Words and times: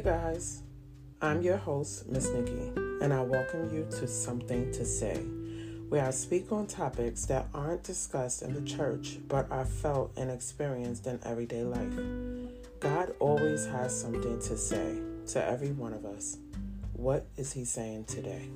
Hey 0.00 0.12
guys, 0.12 0.62
I'm 1.20 1.42
your 1.42 1.56
mm-hmm. 1.56 1.64
host, 1.64 2.08
Miss 2.08 2.26
Nikki, 2.30 2.72
and 3.02 3.12
I 3.12 3.20
welcome 3.20 3.68
you 3.70 3.86
to 3.98 4.08
Something 4.08 4.72
to 4.72 4.86
Say, 4.86 5.16
where 5.90 6.06
I 6.06 6.10
speak 6.10 6.50
on 6.52 6.66
topics 6.68 7.26
that 7.26 7.48
aren't 7.52 7.82
discussed 7.82 8.40
in 8.40 8.54
the 8.54 8.62
church 8.62 9.18
but 9.28 9.46
are 9.50 9.66
felt 9.66 10.12
and 10.16 10.30
experienced 10.30 11.06
in 11.06 11.20
everyday 11.22 11.64
life. 11.64 11.92
God 12.80 13.14
always 13.18 13.66
has 13.66 13.94
something 13.94 14.40
to 14.40 14.56
say 14.56 15.00
to 15.32 15.44
every 15.44 15.72
one 15.72 15.92
of 15.92 16.06
us. 16.06 16.38
What 16.94 17.26
is 17.36 17.52
He 17.52 17.66
saying 17.66 18.04
today? 18.04 18.48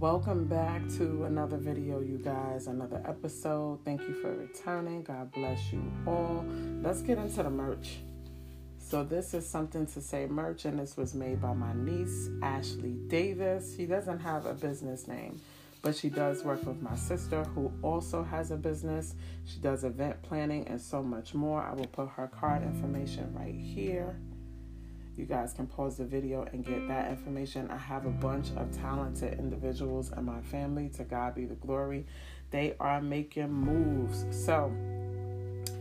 Welcome 0.00 0.46
back 0.46 0.80
to 0.96 1.24
another 1.24 1.58
video, 1.58 2.00
you 2.00 2.16
guys, 2.16 2.68
another 2.68 3.02
episode. 3.06 3.84
Thank 3.84 4.00
you 4.00 4.14
for 4.14 4.32
returning. 4.32 5.02
God 5.02 5.30
bless 5.30 5.70
you 5.74 5.92
all. 6.06 6.42
Let's 6.80 7.02
get 7.02 7.18
into 7.18 7.42
the 7.42 7.50
merch. 7.50 7.98
So, 8.78 9.04
this 9.04 9.34
is 9.34 9.46
something 9.46 9.86
to 9.88 10.00
say 10.00 10.24
merch, 10.24 10.64
and 10.64 10.78
this 10.78 10.96
was 10.96 11.14
made 11.14 11.42
by 11.42 11.52
my 11.52 11.74
niece, 11.74 12.30
Ashley 12.42 12.96
Davis. 13.08 13.76
She 13.76 13.84
doesn't 13.84 14.20
have 14.20 14.46
a 14.46 14.54
business 14.54 15.06
name, 15.06 15.38
but 15.82 15.94
she 15.94 16.08
does 16.08 16.44
work 16.44 16.64
with 16.64 16.80
my 16.80 16.96
sister, 16.96 17.44
who 17.54 17.70
also 17.82 18.22
has 18.22 18.52
a 18.52 18.56
business. 18.56 19.14
She 19.44 19.58
does 19.60 19.84
event 19.84 20.22
planning 20.22 20.66
and 20.66 20.80
so 20.80 21.02
much 21.02 21.34
more. 21.34 21.62
I 21.62 21.74
will 21.74 21.88
put 21.88 22.08
her 22.08 22.26
card 22.26 22.62
information 22.62 23.34
right 23.34 23.54
here. 23.54 24.16
You 25.20 25.26
guys 25.26 25.52
can 25.52 25.66
pause 25.66 25.98
the 25.98 26.06
video 26.06 26.46
and 26.50 26.64
get 26.64 26.88
that 26.88 27.10
information. 27.10 27.70
I 27.70 27.76
have 27.76 28.06
a 28.06 28.10
bunch 28.10 28.52
of 28.56 28.72
talented 28.72 29.38
individuals 29.38 30.12
in 30.16 30.24
my 30.24 30.40
family. 30.40 30.88
To 30.96 31.04
God 31.04 31.34
be 31.34 31.44
the 31.44 31.56
glory. 31.56 32.06
They 32.50 32.74
are 32.80 33.02
making 33.02 33.52
moves. 33.52 34.24
So, 34.30 34.72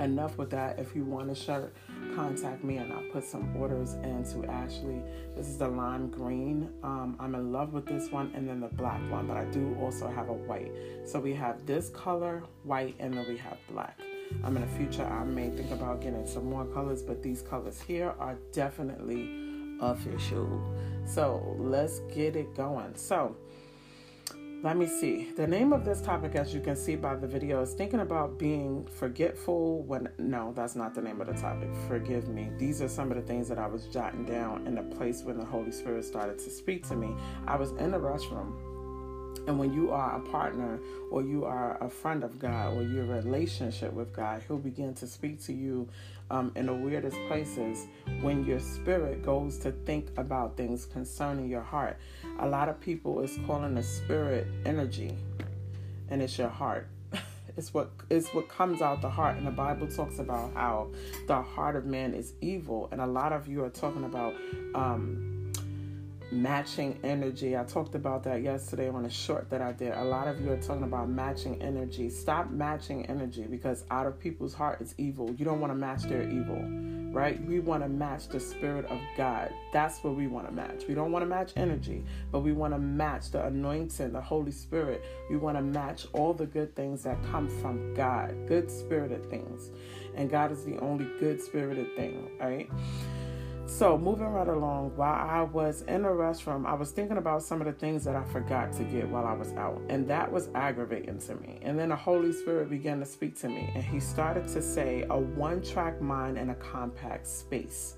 enough 0.02 0.38
with 0.38 0.50
that. 0.50 0.78
If 0.78 0.94
you 0.94 1.06
want 1.06 1.32
a 1.32 1.36
shirt, 1.36 1.74
contact 2.18 2.66
me 2.66 2.78
and 2.78 2.92
I'll 2.92 3.10
put 3.14 3.24
some 3.24 3.56
orders 3.56 3.94
into 4.04 4.46
Ashley. 4.46 5.02
This 5.38 5.48
is 5.48 5.58
the 5.58 5.70
lime 5.70 6.10
green. 6.10 6.70
Um, 6.84 7.16
I'm 7.18 7.34
in 7.34 7.54
love 7.54 7.72
with 7.72 7.86
this 7.86 8.12
one 8.12 8.34
and 8.36 8.46
then 8.46 8.60
the 8.60 8.68
black 8.68 9.00
one, 9.10 9.26
but 9.26 9.38
I 9.38 9.46
do 9.46 9.74
also 9.80 10.10
have 10.10 10.28
a 10.28 10.34
white. 10.34 10.74
So 11.06 11.18
we 11.18 11.34
have 11.36 11.66
this 11.66 11.88
color, 11.92 12.44
white, 12.64 12.98
and 13.00 13.14
then 13.14 13.26
we 13.26 13.38
have 13.38 13.58
black. 13.70 13.98
Um, 14.44 14.56
in 14.56 14.62
the 14.62 14.78
future, 14.78 15.06
I 15.06 15.24
may 15.24 15.50
think 15.50 15.72
about 15.72 16.02
getting 16.02 16.26
some 16.26 16.50
more 16.50 16.66
colors, 16.66 17.02
but 17.02 17.22
these 17.22 17.42
colors 17.42 17.82
here 17.82 18.14
are 18.20 18.38
definitely 18.52 19.30
official. 19.82 20.62
So 21.06 21.56
let's 21.58 22.00
get 22.14 22.36
it 22.36 22.56
going. 22.56 22.96
So 22.96 23.36
let 24.62 24.76
me 24.76 24.88
see. 24.88 25.32
The 25.38 25.48
name 25.48 25.72
of 25.72 25.86
this 25.86 26.02
topic, 26.02 26.36
as 26.36 26.54
you 26.54 26.60
can 26.60 26.76
see 26.76 26.98
by 26.98 27.16
the 27.16 27.28
video, 27.28 27.62
is 27.62 27.74
thinking 27.74 28.02
about 28.02 28.38
being 28.38 28.86
forgetful 28.88 29.84
when. 29.84 30.10
No, 30.18 30.52
that's 30.54 30.76
not 30.76 30.94
the 30.94 31.02
name 31.02 31.22
of 31.22 31.28
the 31.28 31.34
topic. 31.34 31.70
Forgive 31.88 32.28
me. 32.28 32.52
These 32.58 32.82
are 32.82 32.90
some 32.90 33.10
of 33.10 33.16
the 33.16 33.24
things 33.24 33.48
that 33.48 33.58
I 33.58 33.68
was 33.68 33.86
jotting 33.88 34.26
down 34.26 34.68
in 34.68 34.78
a 34.78 34.84
place 34.84 35.24
when 35.24 35.38
the 35.38 35.46
Holy 35.46 35.72
Spirit 35.72 36.04
started 36.04 36.40
to 36.40 36.50
speak 36.50 36.86
to 36.90 36.96
me. 36.96 37.16
I 37.48 37.56
was 37.56 37.72
in 37.72 37.92
the 37.92 38.00
restroom 38.00 38.54
and 39.50 39.58
when 39.58 39.74
you 39.74 39.90
are 39.90 40.16
a 40.16 40.20
partner 40.20 40.80
or 41.10 41.24
you 41.24 41.44
are 41.44 41.84
a 41.84 41.90
friend 41.90 42.24
of 42.24 42.38
God 42.38 42.78
or 42.78 42.84
you're 42.84 43.04
a 43.04 43.22
relationship 43.24 43.92
with 43.92 44.14
God, 44.14 44.44
He'll 44.48 44.60
begin 44.60 44.94
to 44.94 45.08
speak 45.08 45.44
to 45.46 45.54
you 45.54 45.90
um, 46.30 46.52
in 46.56 46.68
the 46.68 46.74
weirdest 46.74 47.18
places 47.28 47.88
when 48.22 48.46
your 48.46 48.60
spirit 48.60 49.26
goes 49.26 49.58
to 49.58 49.72
think 49.72 50.10
about 50.18 50.56
things 50.56 50.86
concerning 50.86 51.50
your 51.50 51.64
heart. 51.64 51.98
A 52.42 52.48
lot 52.48 52.70
of 52.70 52.80
people 52.80 53.22
is 53.22 53.40
calling 53.48 53.74
the 53.74 53.82
spirit 53.82 54.46
energy, 54.68 55.18
and 56.10 56.22
it's 56.22 56.38
your 56.38 56.50
heart. 56.50 56.88
It's 57.58 57.74
what 57.74 57.90
it's 58.10 58.34
what 58.34 58.48
comes 58.48 58.82
out 58.82 59.02
the 59.02 59.10
heart, 59.10 59.36
and 59.36 59.46
the 59.46 59.52
Bible 59.52 59.88
talks 59.88 60.20
about 60.20 60.54
how 60.54 60.92
the 61.28 61.42
heart 61.42 61.76
of 61.76 61.86
man 61.86 62.14
is 62.14 62.34
evil, 62.40 62.88
and 62.92 63.02
a 63.02 63.08
lot 63.08 63.34
of 63.34 63.50
you 63.50 63.66
are 63.66 63.70
talking 63.70 64.06
about 64.06 64.34
um, 64.76 65.39
matching 66.32 67.00
energy. 67.04 67.58
I 67.58 67.64
talked 67.64 67.96
about 67.96 68.24
that 68.24 68.42
yesterday 68.42 68.90
on 68.90 69.06
a 69.06 69.10
short 69.10 69.50
that 69.50 69.62
I 69.62 69.72
did. 69.72 69.94
A 69.94 70.04
lot 70.04 70.28
of 70.28 70.40
you 70.42 70.52
are 70.52 70.58
talking 70.58 70.84
about 70.84 71.10
matching 71.10 71.62
energy. 71.62 72.10
Stop 72.10 72.52
matching 72.52 73.06
energy 73.08 73.44
because 73.44 73.84
out 73.90 74.06
of 74.06 74.20
people's 74.20 74.54
heart 74.54 74.82
is 74.82 74.94
evil. 74.98 75.34
You 75.38 75.46
don't 75.46 75.60
want 75.60 75.72
to 75.72 75.76
match 75.76 76.04
their 76.04 76.24
evil, 76.24 76.62
right? 77.12 77.44
We 77.46 77.60
want 77.60 77.84
to 77.84 77.90
match 77.90 78.28
the 78.28 78.40
spirit 78.40 78.86
of 78.86 79.00
God. 79.18 79.52
That's 79.74 80.04
what 80.04 80.16
we 80.16 80.28
want 80.28 80.48
to 80.48 80.54
match. 80.54 80.84
We 80.88 80.94
don't 80.94 81.12
want 81.12 81.24
to 81.24 81.28
match 81.28 81.54
energy, 81.56 82.04
but 82.32 82.42
we 82.42 82.52
want 82.52 82.74
to 82.74 82.80
match 82.80 83.32
the 83.32 83.46
anointing, 83.46 84.12
the 84.12 84.22
Holy 84.22 84.52
Spirit. 84.52 85.04
We 85.30 85.38
want 85.38 85.58
to 85.58 85.64
match 85.64 86.06
all 86.14 86.34
the 86.34 86.46
good 86.46 86.76
things 86.76 87.04
that 87.04 87.18
come 87.32 87.48
from 87.62 87.94
God, 87.96 88.36
good 88.48 88.70
spirited 88.70 89.30
things. 89.30 89.72
And 90.16 90.30
God 90.30 90.52
is 90.52 90.64
the 90.64 90.78
only 90.80 91.08
good 91.20 91.42
spirited 91.42 91.96
thing, 91.96 92.30
right? 92.40 92.70
So, 93.70 93.98
moving 94.00 94.26
right 94.26 94.48
along, 94.48 94.94
while 94.96 95.14
I 95.14 95.44
was 95.44 95.84
in 95.84 96.02
the 96.02 96.10
restroom, 96.10 96.66
I 96.66 96.74
was 96.74 96.90
thinking 96.90 97.18
about 97.18 97.44
some 97.44 97.62
of 97.62 97.68
the 97.68 97.72
things 97.72 98.04
that 98.04 98.16
I 98.16 98.24
forgot 98.24 98.74
to 98.74 98.84
get 98.84 99.08
while 99.08 99.26
I 99.26 99.34
was 99.34 99.54
out, 99.54 99.80
and 99.90 100.08
that 100.08 100.30
was 100.30 100.50
aggravating 100.56 101.20
to 101.20 101.36
me. 101.36 101.60
And 101.62 101.78
then 101.78 101.90
the 101.90 101.96
Holy 101.96 102.34
Spirit 102.34 102.72
began 102.72 103.00
to 103.00 103.06
speak 103.06 103.40
to 103.42 103.48
me, 103.48 103.72
and 103.76 103.84
He 103.84 104.00
started 104.00 104.48
to 104.50 104.62
say, 104.62 105.06
a 105.12 105.18
one 105.18 105.62
track 105.62 106.02
mind 106.02 106.40
in 106.40 106.50
a 106.50 106.56
compact 106.56 107.28
space, 107.28 107.96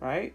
right? 0.00 0.34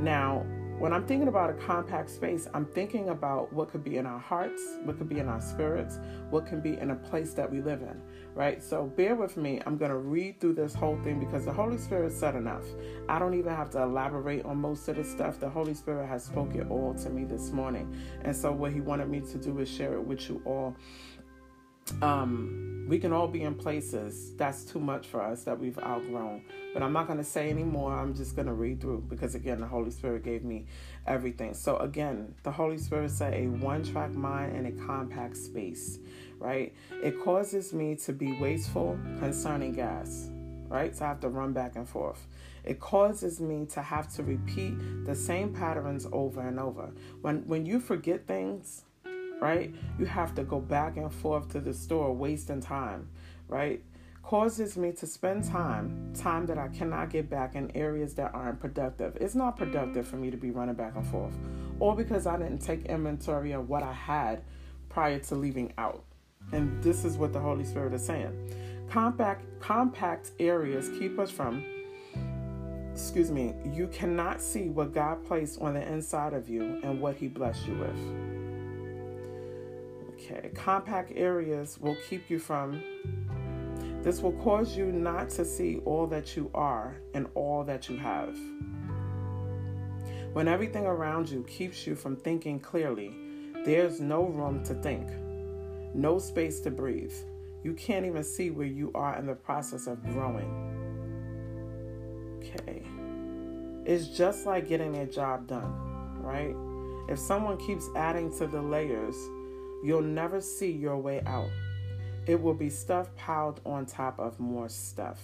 Now, 0.00 0.46
when 0.78 0.92
I'm 0.92 1.04
thinking 1.04 1.28
about 1.28 1.50
a 1.50 1.54
compact 1.54 2.08
space, 2.08 2.48
I'm 2.54 2.66
thinking 2.66 3.10
about 3.10 3.52
what 3.52 3.70
could 3.70 3.84
be 3.84 3.98
in 3.98 4.06
our 4.06 4.18
hearts, 4.18 4.62
what 4.84 4.96
could 4.96 5.08
be 5.08 5.18
in 5.18 5.28
our 5.28 5.40
spirits, 5.40 5.98
what 6.30 6.46
can 6.46 6.60
be 6.60 6.78
in 6.78 6.92
a 6.92 6.96
place 6.96 7.34
that 7.34 7.50
we 7.50 7.60
live 7.60 7.82
in, 7.82 8.00
right? 8.34 8.62
So 8.62 8.84
bear 8.84 9.14
with 9.14 9.36
me. 9.36 9.60
I'm 9.66 9.76
going 9.76 9.90
to 9.90 9.96
read 9.96 10.40
through 10.40 10.54
this 10.54 10.74
whole 10.74 10.98
thing 11.02 11.20
because 11.20 11.44
the 11.44 11.52
Holy 11.52 11.78
Spirit 11.78 12.12
said 12.12 12.34
enough. 12.34 12.64
I 13.08 13.18
don't 13.18 13.34
even 13.34 13.54
have 13.54 13.70
to 13.70 13.82
elaborate 13.82 14.44
on 14.44 14.58
most 14.58 14.88
of 14.88 14.96
the 14.96 15.04
stuff. 15.04 15.38
The 15.38 15.48
Holy 15.48 15.74
Spirit 15.74 16.06
has 16.06 16.24
spoken 16.24 16.68
all 16.68 16.94
to 16.94 17.10
me 17.10 17.24
this 17.24 17.50
morning. 17.50 17.94
And 18.22 18.34
so 18.34 18.52
what 18.52 18.72
he 18.72 18.80
wanted 18.80 19.08
me 19.08 19.20
to 19.20 19.38
do 19.38 19.58
is 19.58 19.68
share 19.68 19.94
it 19.94 20.04
with 20.04 20.28
you 20.28 20.40
all 20.44 20.76
um, 22.00 22.71
we 22.88 22.98
can 22.98 23.12
all 23.12 23.28
be 23.28 23.42
in 23.42 23.54
places 23.54 24.34
that's 24.36 24.64
too 24.64 24.80
much 24.80 25.06
for 25.06 25.22
us 25.22 25.44
that 25.44 25.58
we've 25.58 25.78
outgrown. 25.78 26.42
But 26.74 26.82
I'm 26.82 26.92
not 26.92 27.06
going 27.06 27.18
to 27.18 27.24
say 27.24 27.50
anymore. 27.50 27.92
I'm 27.92 28.14
just 28.14 28.34
going 28.34 28.46
to 28.46 28.54
read 28.54 28.80
through 28.80 29.06
because, 29.08 29.34
again, 29.34 29.60
the 29.60 29.66
Holy 29.66 29.90
Spirit 29.90 30.24
gave 30.24 30.44
me 30.44 30.66
everything. 31.06 31.54
So, 31.54 31.76
again, 31.78 32.34
the 32.42 32.50
Holy 32.50 32.78
Spirit 32.78 33.10
said 33.10 33.34
a 33.34 33.46
one 33.46 33.84
track 33.84 34.12
mind 34.12 34.56
and 34.56 34.66
a 34.66 34.86
compact 34.86 35.36
space, 35.36 35.98
right? 36.38 36.74
It 37.02 37.22
causes 37.22 37.72
me 37.72 37.96
to 37.96 38.12
be 38.12 38.38
wasteful 38.38 38.98
concerning 39.18 39.72
gas, 39.72 40.28
right? 40.68 40.94
So 40.96 41.04
I 41.04 41.08
have 41.08 41.20
to 41.20 41.28
run 41.28 41.52
back 41.52 41.76
and 41.76 41.88
forth. 41.88 42.26
It 42.64 42.80
causes 42.80 43.40
me 43.40 43.66
to 43.66 43.82
have 43.82 44.08
to 44.14 44.22
repeat 44.22 44.74
the 45.04 45.14
same 45.14 45.52
patterns 45.52 46.06
over 46.12 46.40
and 46.40 46.60
over. 46.60 46.92
When 47.20 47.46
when 47.46 47.66
you 47.66 47.80
forget 47.80 48.26
things, 48.26 48.84
right? 49.42 49.74
You 49.98 50.06
have 50.06 50.36
to 50.36 50.44
go 50.44 50.60
back 50.60 50.96
and 50.96 51.12
forth 51.12 51.50
to 51.50 51.60
the 51.60 51.74
store, 51.74 52.14
wasting 52.14 52.60
time, 52.60 53.08
right? 53.48 53.82
Causes 54.22 54.76
me 54.76 54.92
to 54.92 55.06
spend 55.06 55.42
time, 55.42 56.12
time 56.14 56.46
that 56.46 56.58
I 56.58 56.68
cannot 56.68 57.10
get 57.10 57.28
back 57.28 57.56
in 57.56 57.76
areas 57.76 58.14
that 58.14 58.32
aren't 58.34 58.60
productive. 58.60 59.16
It's 59.20 59.34
not 59.34 59.56
productive 59.56 60.06
for 60.06 60.14
me 60.14 60.30
to 60.30 60.36
be 60.36 60.52
running 60.52 60.76
back 60.76 60.94
and 60.94 61.04
forth, 61.04 61.36
or 61.80 61.96
because 61.96 62.24
I 62.24 62.38
didn't 62.38 62.60
take 62.60 62.86
inventory 62.86 63.50
of 63.50 63.68
what 63.68 63.82
I 63.82 63.92
had 63.92 64.44
prior 64.88 65.18
to 65.18 65.34
leaving 65.34 65.72
out. 65.76 66.04
And 66.52 66.80
this 66.80 67.04
is 67.04 67.16
what 67.16 67.32
the 67.32 67.40
Holy 67.40 67.64
Spirit 67.64 67.94
is 67.94 68.06
saying. 68.06 68.54
Compact, 68.88 69.44
compact 69.58 70.30
areas 70.38 70.88
keep 71.00 71.18
us 71.18 71.32
from 71.32 71.64
excuse 72.92 73.30
me, 73.30 73.54
you 73.72 73.88
cannot 73.88 74.40
see 74.40 74.68
what 74.68 74.92
God 74.92 75.24
placed 75.24 75.60
on 75.62 75.72
the 75.74 75.82
inside 75.82 76.34
of 76.34 76.48
you 76.48 76.78
and 76.84 77.00
what 77.00 77.16
He 77.16 77.26
blessed 77.26 77.66
you 77.66 77.74
with. 77.74 78.31
Okay, 80.32 80.48
compact 80.54 81.12
areas 81.14 81.78
will 81.80 81.96
keep 82.08 82.30
you 82.30 82.38
from. 82.38 82.82
This 84.02 84.20
will 84.20 84.32
cause 84.32 84.76
you 84.76 84.86
not 84.86 85.30
to 85.30 85.44
see 85.44 85.78
all 85.84 86.06
that 86.08 86.36
you 86.36 86.50
are 86.54 86.96
and 87.14 87.28
all 87.34 87.64
that 87.64 87.88
you 87.88 87.96
have. 87.98 88.36
When 90.32 90.48
everything 90.48 90.86
around 90.86 91.28
you 91.28 91.44
keeps 91.44 91.86
you 91.86 91.94
from 91.94 92.16
thinking 92.16 92.58
clearly, 92.58 93.14
there's 93.64 94.00
no 94.00 94.24
room 94.24 94.64
to 94.64 94.74
think, 94.74 95.08
no 95.94 96.18
space 96.18 96.60
to 96.60 96.70
breathe. 96.70 97.14
You 97.62 97.74
can't 97.74 98.06
even 98.06 98.24
see 98.24 98.50
where 98.50 98.66
you 98.66 98.90
are 98.94 99.16
in 99.18 99.26
the 99.26 99.34
process 99.34 99.86
of 99.86 100.02
growing. 100.02 100.50
Okay. 102.38 102.82
It's 103.84 104.08
just 104.08 104.46
like 104.46 104.68
getting 104.68 104.96
a 104.96 105.06
job 105.06 105.46
done, 105.46 105.72
right? 106.20 106.56
If 107.12 107.18
someone 107.18 107.58
keeps 107.58 107.88
adding 107.94 108.36
to 108.38 108.46
the 108.46 108.62
layers, 108.62 109.16
You'll 109.82 110.02
never 110.02 110.40
see 110.40 110.70
your 110.70 110.98
way 110.98 111.22
out. 111.26 111.50
It 112.26 112.40
will 112.40 112.54
be 112.54 112.70
stuff 112.70 113.14
piled 113.16 113.60
on 113.66 113.84
top 113.84 114.20
of 114.20 114.38
more 114.38 114.68
stuff. 114.68 115.20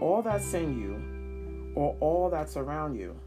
All 0.00 0.20
that's 0.22 0.52
in 0.52 0.78
you, 0.78 1.72
or 1.74 1.96
all 2.00 2.28
that's 2.28 2.58
around 2.58 2.96
you, 2.96 3.18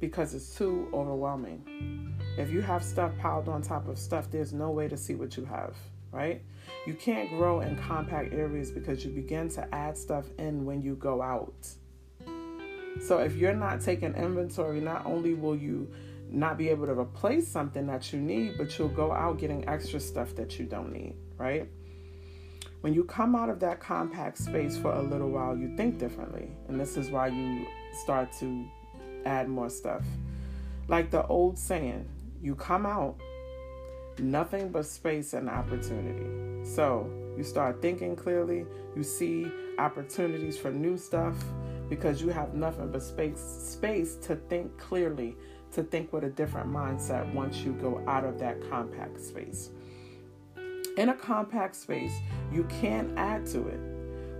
because 0.00 0.32
it's 0.32 0.56
too 0.56 0.88
overwhelming. 0.94 2.16
If 2.38 2.50
you 2.50 2.62
have 2.62 2.82
stuff 2.82 3.12
piled 3.18 3.48
on 3.48 3.60
top 3.60 3.88
of 3.88 3.98
stuff, 3.98 4.30
there's 4.30 4.54
no 4.54 4.70
way 4.70 4.88
to 4.88 4.96
see 4.96 5.14
what 5.14 5.36
you 5.36 5.44
have, 5.44 5.76
right? 6.12 6.42
You 6.86 6.94
can't 6.94 7.28
grow 7.28 7.60
in 7.60 7.76
compact 7.76 8.32
areas 8.32 8.70
because 8.70 9.04
you 9.04 9.10
begin 9.10 9.50
to 9.50 9.74
add 9.74 9.98
stuff 9.98 10.24
in 10.38 10.64
when 10.64 10.80
you 10.80 10.94
go 10.94 11.20
out. 11.20 11.68
So 13.02 13.18
if 13.18 13.36
you're 13.36 13.54
not 13.54 13.82
taking 13.82 14.14
inventory, 14.14 14.80
not 14.80 15.04
only 15.04 15.34
will 15.34 15.56
you 15.56 15.92
not 16.32 16.58
be 16.58 16.68
able 16.68 16.86
to 16.86 16.92
replace 16.92 17.46
something 17.46 17.86
that 17.86 18.12
you 18.12 18.20
need, 18.20 18.56
but 18.56 18.78
you'll 18.78 18.88
go 18.88 19.12
out 19.12 19.38
getting 19.38 19.68
extra 19.68 20.00
stuff 20.00 20.34
that 20.36 20.58
you 20.58 20.64
don't 20.64 20.92
need, 20.92 21.14
right? 21.36 21.68
When 22.80 22.92
you 22.94 23.04
come 23.04 23.36
out 23.36 23.48
of 23.48 23.60
that 23.60 23.80
compact 23.80 24.38
space 24.38 24.76
for 24.76 24.92
a 24.92 25.02
little 25.02 25.30
while, 25.30 25.56
you 25.56 25.76
think 25.76 25.98
differently. 25.98 26.50
And 26.68 26.80
this 26.80 26.96
is 26.96 27.10
why 27.10 27.28
you 27.28 27.66
start 28.02 28.32
to 28.40 28.66
add 29.24 29.48
more 29.48 29.70
stuff. 29.70 30.02
Like 30.88 31.10
the 31.10 31.24
old 31.26 31.58
saying, 31.58 32.08
you 32.40 32.56
come 32.56 32.86
out 32.86 33.20
nothing 34.18 34.70
but 34.70 34.84
space 34.86 35.32
and 35.32 35.48
opportunity. 35.48 36.64
So 36.68 37.08
you 37.36 37.44
start 37.44 37.80
thinking 37.80 38.16
clearly, 38.16 38.66
you 38.96 39.02
see 39.02 39.50
opportunities 39.78 40.58
for 40.58 40.70
new 40.70 40.96
stuff 40.96 41.36
because 41.88 42.20
you 42.20 42.28
have 42.28 42.54
nothing 42.54 42.90
but 42.90 43.02
space 43.02 43.38
space 43.38 44.16
to 44.16 44.36
think 44.36 44.76
clearly, 44.78 45.36
to 45.72 45.82
think 45.82 46.12
with 46.12 46.24
a 46.24 46.30
different 46.30 46.70
mindset 46.70 47.32
once 47.34 47.58
you 47.58 47.72
go 47.72 48.02
out 48.06 48.24
of 48.24 48.38
that 48.38 48.58
compact 48.70 49.20
space. 49.20 49.70
In 50.98 51.08
a 51.08 51.14
compact 51.14 51.74
space, 51.74 52.12
you 52.52 52.64
can't 52.64 53.16
add 53.16 53.46
to 53.46 53.66
it. 53.68 53.80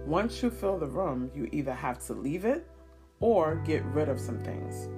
Once 0.06 0.43
you 0.43 0.50
fill 0.50 0.79
the 0.79 0.87
room, 0.87 1.31
you 1.34 1.49
either 1.52 1.73
have 1.73 2.05
to 2.06 2.12
leave 2.12 2.44
it 2.44 2.69
or 3.20 3.56
get 3.64 3.82
rid 3.87 4.08
of 4.08 4.20
some 4.20 4.43
things. 4.43 4.88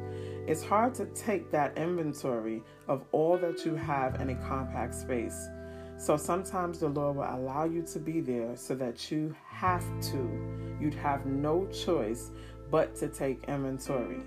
It's 0.48 0.64
hard 0.64 0.94
to 0.96 1.06
take 1.06 1.50
that 1.52 1.78
inventory 1.78 2.62
of 2.88 3.04
all 3.12 3.38
that 3.38 3.64
you 3.64 3.74
have 3.76 4.20
in 4.20 4.30
a 4.30 4.34
compact 4.34 4.94
space. 4.94 5.48
So 5.96 6.16
sometimes 6.16 6.80
the 6.80 6.88
Lord 6.88 7.16
will 7.16 7.24
allow 7.24 7.64
you 7.64 7.82
to 7.92 7.98
be 7.98 8.20
there 8.20 8.56
so 8.56 8.74
that 8.74 9.10
you 9.10 9.34
have 9.46 9.84
to, 10.10 10.76
you'd 10.80 10.94
have 10.94 11.24
no 11.24 11.66
choice 11.66 12.30
but 12.70 12.96
to 12.96 13.08
take 13.08 13.44
inventory. 13.46 14.22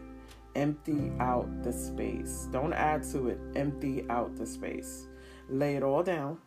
Empty 0.57 1.11
out 1.19 1.47
the 1.63 1.71
space. 1.71 2.47
Don't 2.51 2.73
add 2.73 3.03
to 3.11 3.29
it, 3.29 3.39
empty 3.55 4.05
out 4.09 4.35
the 4.35 4.45
space. 4.45 5.05
Lay 5.49 5.75
it 5.75 5.83
all 5.83 6.01
down. 6.01 6.39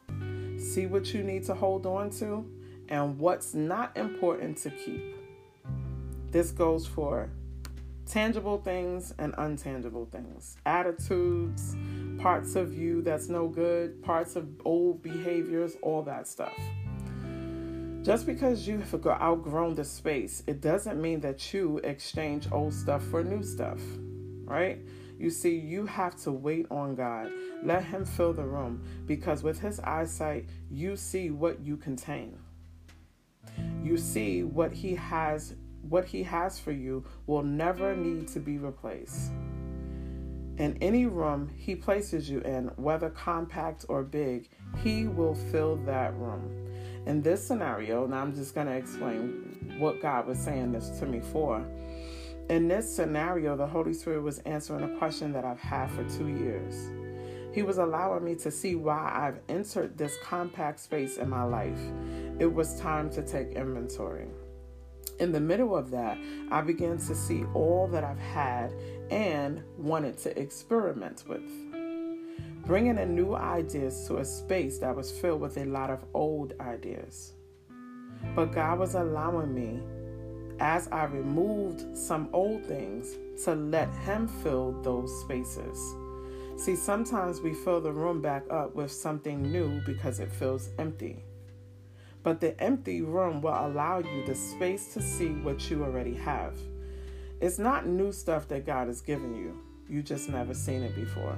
See 0.59 0.87
what 0.87 1.15
you 1.15 1.23
need 1.23 1.45
to 1.45 1.55
hold 1.55 1.87
on 1.87 2.11
to 2.19 2.45
and 2.89 3.19
what's 3.21 3.55
not 3.55 3.97
important 3.97 4.59
to 4.59 4.71
keep. 4.71 5.17
This 6.33 6.51
goes 6.51 6.87
for 6.87 7.31
tangible 8.05 8.59
things 8.59 9.15
and 9.19 9.33
untangible 9.35 10.11
things, 10.11 10.57
attitudes, 10.67 11.77
parts 12.19 12.57
of 12.57 12.77
you 12.77 13.03
that's 13.03 13.29
no 13.29 13.47
good, 13.47 14.03
parts 14.03 14.35
of 14.35 14.49
old 14.65 15.03
behaviors, 15.03 15.77
all 15.83 16.03
that 16.03 16.27
stuff. 16.27 16.53
Just 18.02 18.25
because 18.25 18.67
you 18.67 18.79
have 18.79 19.06
outgrown 19.06 19.75
the 19.75 19.85
space, 19.85 20.43
it 20.47 20.62
doesn't 20.62 21.00
mean 21.00 21.20
that 21.20 21.52
you 21.52 21.79
exchange 21.85 22.49
old 22.50 22.73
stuff 22.73 23.05
for 23.05 23.23
new 23.23 23.43
stuff, 23.43 23.79
right? 24.44 24.79
You 25.19 25.29
see, 25.29 25.55
you 25.55 25.85
have 25.85 26.17
to 26.23 26.32
wait 26.32 26.64
on 26.70 26.94
God. 26.94 27.31
Let 27.62 27.85
Him 27.85 28.06
fill 28.06 28.32
the 28.32 28.47
room 28.47 28.82
because 29.06 29.43
with 29.43 29.61
His 29.61 29.81
eyesight, 29.81 30.47
you 30.70 30.97
see 30.97 31.31
what 31.31 31.61
you 31.61 31.76
contain. 31.76 32.38
You 33.82 33.99
see 33.99 34.44
what 34.44 34.73
He 34.73 34.94
has 34.94 35.55
what 35.82 36.06
He 36.06 36.23
has 36.23 36.58
for 36.58 36.73
you 36.73 37.05
will 37.26 37.43
never 37.43 37.94
need 37.94 38.29
to 38.29 38.41
be 38.41 38.56
replaced. 38.56 39.31
In 40.56 40.79
any 40.81 41.05
room 41.05 41.50
He 41.55 41.75
places 41.75 42.31
you 42.31 42.41
in, 42.41 42.70
whether 42.76 43.11
compact 43.11 43.85
or 43.91 44.02
big, 44.02 44.49
He 44.82 45.06
will 45.06 45.35
fill 45.35 45.76
that 45.85 46.17
room. 46.17 46.67
In 47.11 47.23
this 47.23 47.45
scenario, 47.45 48.07
now 48.07 48.23
I'm 48.23 48.33
just 48.33 48.55
going 48.55 48.69
to 48.69 48.73
explain 48.73 49.77
what 49.81 50.01
God 50.01 50.29
was 50.29 50.39
saying 50.39 50.71
this 50.71 50.91
to 51.01 51.07
me 51.07 51.19
for. 51.19 51.67
In 52.49 52.69
this 52.69 52.89
scenario, 52.89 53.57
the 53.57 53.67
Holy 53.67 53.95
Spirit 53.95 54.23
was 54.23 54.39
answering 54.47 54.85
a 54.85 54.97
question 54.97 55.33
that 55.33 55.45
I've 55.45 55.59
had 55.59 55.91
for 55.91 56.05
two 56.05 56.29
years. 56.29 56.89
He 57.53 57.65
was 57.65 57.79
allowing 57.79 58.23
me 58.23 58.37
to 58.37 58.51
see 58.53 58.77
why 58.77 59.11
I've 59.12 59.41
entered 59.49 59.99
this 59.99 60.17
compact 60.23 60.79
space 60.79 61.17
in 61.17 61.29
my 61.29 61.43
life. 61.43 61.81
It 62.39 62.55
was 62.55 62.79
time 62.79 63.11
to 63.11 63.23
take 63.23 63.55
inventory 63.55 64.29
in 65.21 65.33
the 65.33 65.41
middle 65.41 65.77
of 65.77 65.91
that, 65.91 66.19
I 66.51 66.62
began 66.62 66.97
to 66.97 67.15
see 67.15 67.45
all 67.55 67.87
that 67.89 68.03
I've 68.03 68.19
had 68.19 68.73
and 69.11 69.62
wanted 69.77 70.17
to 70.19 70.41
experiment 70.41 71.25
with. 71.29 71.43
Bringing 72.70 72.99
in 72.99 73.17
new 73.17 73.34
ideas 73.34 74.06
to 74.06 74.19
a 74.19 74.25
space 74.25 74.78
that 74.78 74.94
was 74.94 75.11
filled 75.11 75.40
with 75.40 75.56
a 75.56 75.64
lot 75.64 75.90
of 75.90 76.05
old 76.14 76.52
ideas. 76.61 77.32
But 78.37 78.52
God 78.52 78.78
was 78.78 78.94
allowing 78.94 79.52
me, 79.52 79.81
as 80.61 80.87
I 80.93 81.06
removed 81.06 81.99
some 81.99 82.28
old 82.32 82.64
things, 82.64 83.17
to 83.43 83.56
let 83.56 83.93
Him 84.06 84.28
fill 84.28 84.81
those 84.82 85.11
spaces. 85.22 85.76
See, 86.58 86.76
sometimes 86.76 87.40
we 87.40 87.55
fill 87.55 87.81
the 87.81 87.90
room 87.90 88.22
back 88.22 88.44
up 88.52 88.76
with 88.76 88.93
something 88.93 89.43
new 89.50 89.81
because 89.84 90.20
it 90.20 90.31
feels 90.31 90.69
empty. 90.78 91.25
But 92.23 92.40
the 92.40 92.56
empty 92.62 93.02
room 93.02 93.43
will 93.43 93.66
allow 93.66 93.99
you 93.99 94.25
the 94.25 94.37
space 94.37 94.94
to 94.94 95.02
see 95.02 95.31
what 95.31 95.69
you 95.69 95.82
already 95.82 96.14
have. 96.14 96.56
It's 97.40 97.58
not 97.58 97.88
new 97.88 98.12
stuff 98.12 98.46
that 98.46 98.64
God 98.64 98.87
has 98.87 99.00
given 99.00 99.34
you, 99.34 99.58
you 99.88 100.05
just 100.05 100.28
never 100.28 100.55
seen 100.55 100.84
it 100.84 100.94
before. 100.94 101.37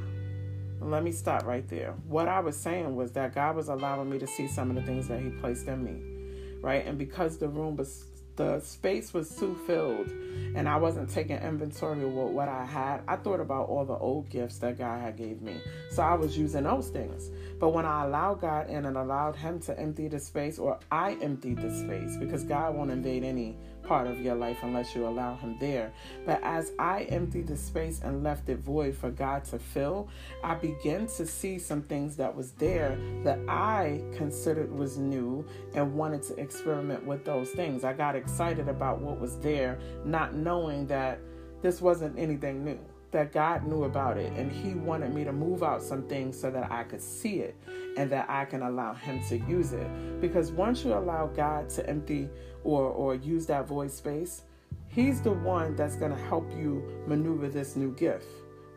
Let 0.84 1.04
me 1.04 1.12
stop 1.12 1.44
right 1.46 1.66
there. 1.68 1.94
What 2.06 2.28
I 2.28 2.40
was 2.40 2.56
saying 2.56 2.94
was 2.96 3.12
that 3.12 3.34
God 3.34 3.56
was 3.56 3.68
allowing 3.68 4.10
me 4.10 4.18
to 4.18 4.26
see 4.26 4.48
some 4.48 4.70
of 4.70 4.76
the 4.76 4.82
things 4.82 5.08
that 5.08 5.20
He 5.20 5.30
placed 5.30 5.68
in 5.68 5.84
me, 5.84 6.60
right? 6.60 6.84
And 6.86 6.98
because 6.98 7.38
the 7.38 7.48
room 7.48 7.76
was 7.76 8.06
the 8.36 8.60
space 8.60 9.12
was 9.12 9.36
too 9.36 9.54
filled 9.66 10.08
and 10.54 10.66
I 10.68 10.76
wasn't 10.76 11.10
taking 11.10 11.36
inventory 11.36 12.02
of 12.02 12.12
what 12.12 12.48
I 12.48 12.64
had, 12.64 13.02
I 13.06 13.16
thought 13.16 13.40
about 13.40 13.68
all 13.68 13.84
the 13.84 13.96
old 13.96 14.30
gifts 14.30 14.58
that 14.58 14.78
God 14.78 15.00
had 15.00 15.16
gave 15.16 15.42
me. 15.42 15.60
So 15.90 16.02
I 16.02 16.14
was 16.14 16.36
using 16.36 16.64
those 16.64 16.88
things. 16.88 17.30
But 17.60 17.70
when 17.70 17.84
I 17.84 18.04
allowed 18.04 18.40
God 18.40 18.70
in 18.70 18.86
and 18.86 18.96
allowed 18.96 19.36
him 19.36 19.60
to 19.60 19.78
empty 19.78 20.08
the 20.08 20.18
space 20.18 20.58
or 20.58 20.78
I 20.90 21.12
emptied 21.20 21.58
the 21.58 21.70
space 21.70 22.16
because 22.16 22.44
God 22.44 22.74
won't 22.74 22.90
invade 22.90 23.22
any 23.22 23.56
part 23.92 24.06
of 24.06 24.22
your 24.22 24.34
life 24.34 24.56
unless 24.62 24.94
you 24.94 25.06
allow 25.06 25.36
Him 25.36 25.58
there. 25.60 25.92
But 26.24 26.40
as 26.42 26.72
I 26.78 27.02
emptied 27.10 27.46
the 27.46 27.58
space 27.58 28.00
and 28.00 28.24
left 28.24 28.48
it 28.48 28.58
void 28.58 28.96
for 28.96 29.10
God 29.10 29.44
to 29.50 29.58
fill, 29.58 30.08
I 30.42 30.54
began 30.54 31.06
to 31.18 31.26
see 31.26 31.58
some 31.58 31.82
things 31.82 32.16
that 32.16 32.34
was 32.34 32.52
there 32.52 32.98
that 33.22 33.38
I 33.50 34.02
considered 34.16 34.72
was 34.72 34.96
new 34.96 35.44
and 35.74 35.94
wanted 35.94 36.22
to 36.22 36.40
experiment 36.40 37.04
with 37.04 37.26
those 37.26 37.50
things. 37.50 37.84
I 37.84 37.92
got 37.92 38.16
excited 38.16 38.66
about 38.66 39.02
what 39.02 39.20
was 39.20 39.38
there, 39.40 39.78
not 40.06 40.34
knowing 40.34 40.86
that 40.86 41.18
this 41.60 41.82
wasn't 41.82 42.18
anything 42.18 42.64
new 42.64 42.80
that 43.12 43.32
God 43.32 43.66
knew 43.66 43.84
about 43.84 44.16
it 44.16 44.32
and 44.32 44.50
He 44.50 44.74
wanted 44.74 45.14
me 45.14 45.24
to 45.24 45.32
move 45.32 45.62
out 45.62 45.82
some 45.82 46.02
things 46.08 46.38
so 46.38 46.50
that 46.50 46.70
I 46.72 46.82
could 46.82 47.00
see 47.00 47.40
it 47.40 47.56
and 47.96 48.10
that 48.10 48.28
I 48.28 48.44
can 48.44 48.62
allow 48.62 48.94
Him 48.94 49.22
to 49.28 49.38
use 49.38 49.72
it. 49.72 50.20
Because 50.20 50.50
once 50.50 50.84
you 50.84 50.94
allow 50.94 51.26
God 51.26 51.68
to 51.70 51.88
empty 51.88 52.28
or, 52.64 52.84
or 52.84 53.14
use 53.14 53.46
that 53.46 53.68
void 53.68 53.90
space, 53.90 54.42
He's 54.88 55.22
the 55.22 55.32
one 55.32 55.76
that's 55.76 55.96
going 55.96 56.12
to 56.12 56.22
help 56.24 56.50
you 56.52 56.82
maneuver 57.06 57.48
this 57.48 57.76
new 57.76 57.94
gift 57.94 58.26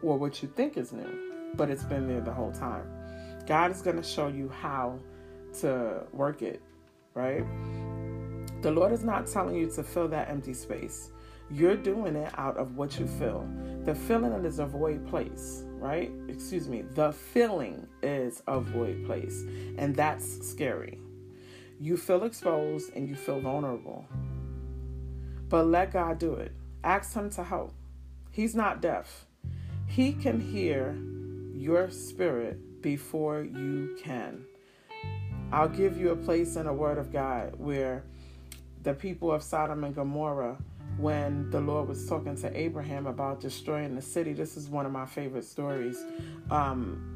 or 0.01 0.17
what 0.17 0.41
you 0.41 0.49
think 0.55 0.77
is 0.77 0.93
new, 0.93 1.51
but 1.55 1.69
it's 1.69 1.83
been 1.83 2.07
there 2.07 2.21
the 2.21 2.31
whole 2.31 2.51
time. 2.51 2.87
God 3.45 3.71
is 3.71 3.81
going 3.81 3.97
to 3.97 4.03
show 4.03 4.27
you 4.27 4.49
how 4.49 4.99
to 5.59 6.03
work 6.13 6.41
it, 6.41 6.61
right? 7.13 7.43
The 8.61 8.71
Lord 8.71 8.91
is 8.91 9.03
not 9.03 9.27
telling 9.27 9.55
you 9.55 9.69
to 9.71 9.83
fill 9.83 10.07
that 10.09 10.29
empty 10.29 10.53
space. 10.53 11.11
You're 11.51 11.77
doing 11.77 12.15
it 12.15 12.33
out 12.37 12.57
of 12.57 12.75
what 12.75 12.99
you 12.99 13.07
feel. 13.07 13.47
The 13.83 13.93
feeling 13.93 14.45
is 14.45 14.59
a 14.59 14.65
void 14.65 15.07
place, 15.07 15.63
right? 15.77 16.11
Excuse 16.27 16.67
me. 16.67 16.81
The 16.81 17.11
feeling 17.11 17.87
is 18.01 18.41
a 18.47 18.59
void 18.59 19.05
place, 19.05 19.43
and 19.77 19.95
that's 19.95 20.47
scary. 20.47 20.99
You 21.79 21.97
feel 21.97 22.23
exposed 22.23 22.93
and 22.95 23.07
you 23.07 23.15
feel 23.15 23.39
vulnerable. 23.39 24.05
But 25.49 25.67
let 25.67 25.93
God 25.93 26.17
do 26.17 26.33
it. 26.33 26.51
Ask 26.83 27.13
Him 27.13 27.29
to 27.31 27.43
help. 27.43 27.73
He's 28.31 28.55
not 28.55 28.81
deaf, 28.81 29.25
He 29.87 30.13
can 30.13 30.39
hear 30.39 30.97
your 31.53 31.89
spirit 31.89 32.81
before 32.81 33.41
you 33.41 33.97
can. 34.01 34.45
I'll 35.51 35.69
give 35.69 35.97
you 35.97 36.09
a 36.09 36.15
place 36.15 36.55
in 36.55 36.65
the 36.65 36.73
Word 36.73 36.97
of 36.97 37.13
God 37.13 37.53
where 37.57 38.03
the 38.83 38.93
people 38.93 39.31
of 39.31 39.41
Sodom 39.41 39.83
and 39.83 39.95
Gomorrah 39.95 40.57
when 40.97 41.49
the 41.51 41.59
Lord 41.59 41.87
was 41.87 42.07
talking 42.07 42.35
to 42.37 42.57
Abraham 42.57 43.05
about 43.05 43.41
destroying 43.41 43.95
the 43.95 44.01
city. 44.01 44.33
This 44.33 44.57
is 44.57 44.69
one 44.69 44.85
of 44.85 44.91
my 44.91 45.05
favorite 45.05 45.45
stories. 45.45 45.97
Um, 46.49 47.11